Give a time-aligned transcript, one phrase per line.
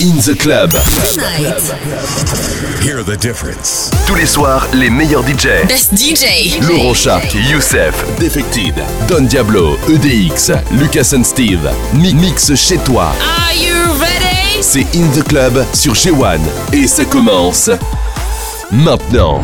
[0.00, 0.72] In the Club.
[2.82, 3.90] Hear the difference.
[4.06, 5.66] Tous les soirs, les meilleurs DJ.
[5.66, 6.60] Best DJ.
[6.62, 8.74] Laurent Shark, Youssef, Defected,
[9.08, 11.68] Don Diablo, EDX, Lucas and Steve.
[11.94, 13.12] Mi- Mix chez toi.
[13.20, 14.62] Are you ready?
[14.62, 16.38] C'est In the Club sur G1.
[16.72, 17.70] Et ça commence
[18.70, 19.40] maintenant.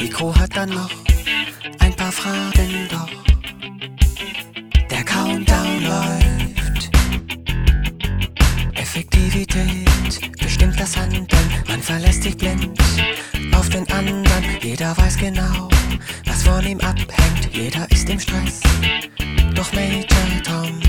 [0.00, 0.90] Rico hat dann noch
[1.80, 3.08] ein paar Fragen, doch
[4.90, 6.90] der Countdown läuft.
[8.74, 11.26] Effektivität bestimmt das Handeln,
[11.68, 12.78] man verlässt sich blind
[13.54, 14.44] auf den anderen.
[14.62, 15.68] Jeder weiß genau,
[16.26, 18.60] was von ihm abhängt, jeder ist im Stress.
[19.54, 20.80] Doch Major Tom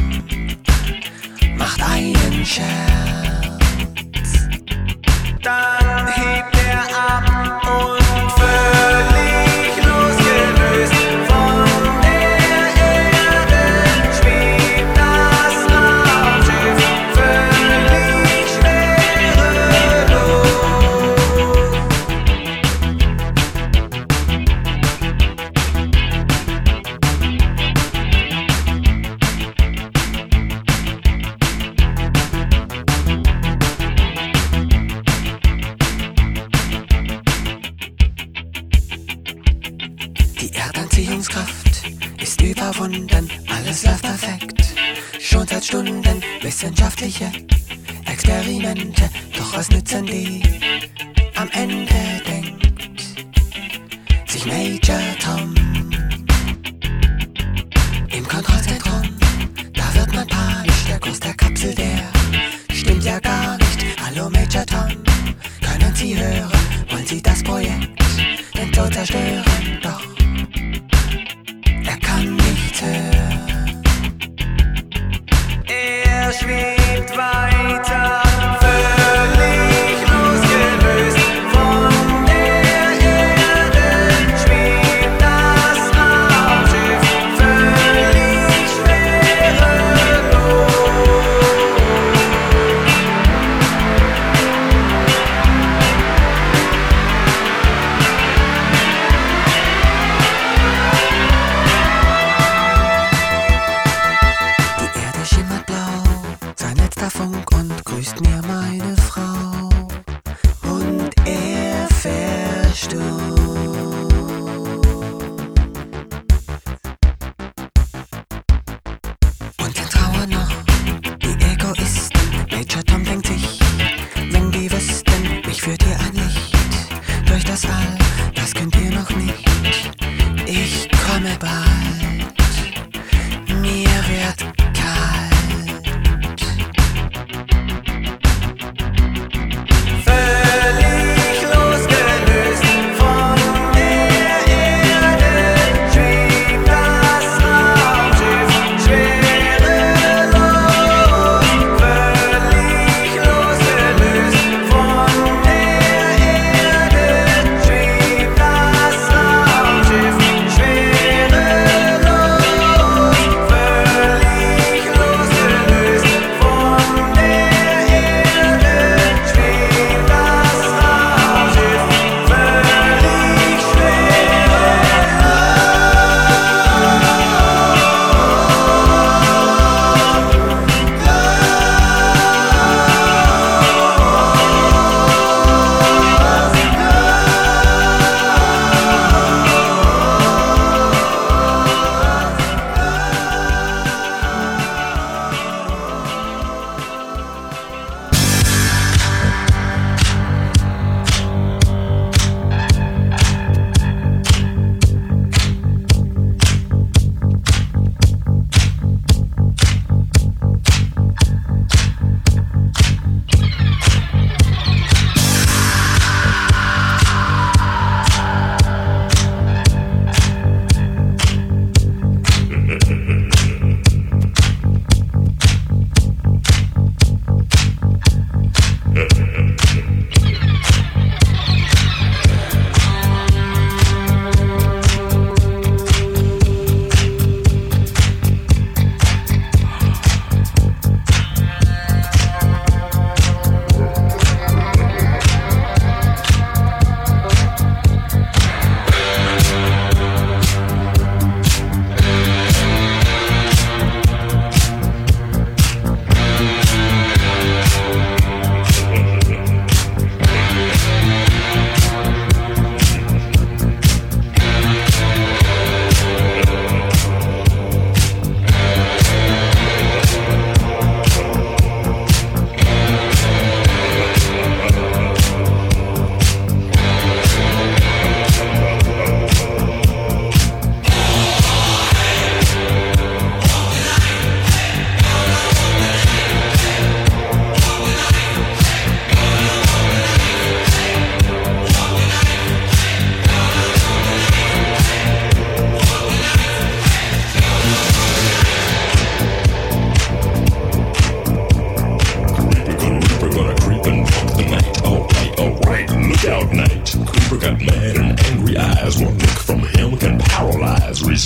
[1.58, 2.68] macht einen Scherz.
[5.42, 8.79] Dann hebt er ab und wird.
[46.62, 47.32] wissenschaftliche
[48.06, 50.42] Experimente, doch was nützen die?
[51.36, 53.02] Am Ende denkt
[54.28, 55.39] sich Major Tom.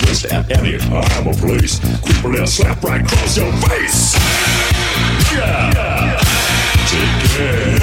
[0.01, 1.79] At any time or place.
[2.01, 4.15] Creeping and slap right across your face.
[5.31, 6.19] Yeah.
[6.87, 7.79] Take care.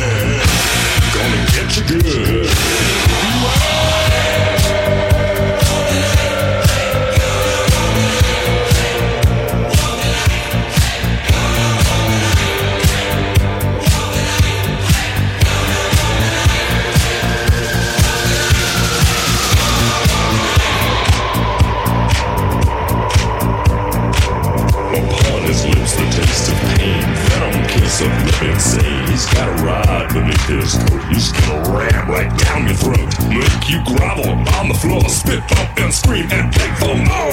[1.14, 2.99] Gonna get you good.
[33.70, 35.08] You grovel on the floor.
[35.08, 37.29] Spit up and scream and beg for more.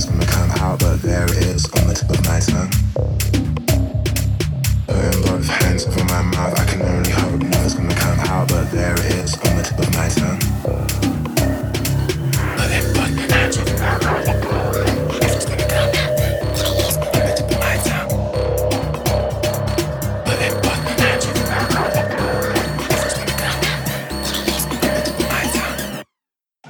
[0.00, 2.70] it's gonna come out, but there it is on the tip of my tongue.
[5.26, 8.94] Both hands over my mouth, I can only hope it's gonna come out, but there
[8.94, 10.40] it is on the tip of my tongue.
[12.56, 12.66] My.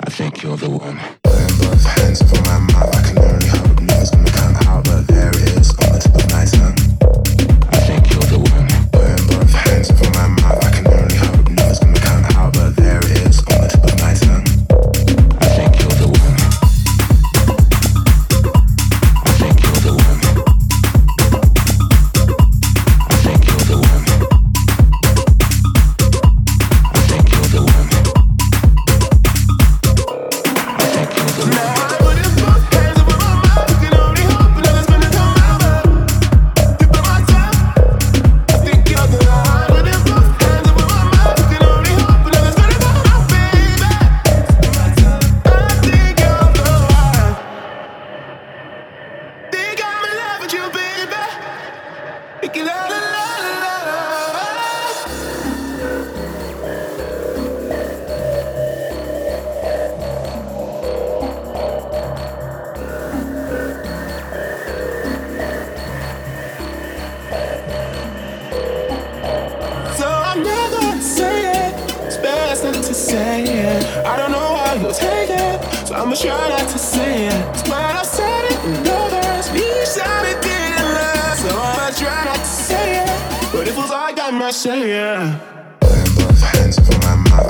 [0.03, 1.20] I think you're the one.
[84.43, 85.38] I say yeah?
[85.80, 87.49] Putting both hands behind my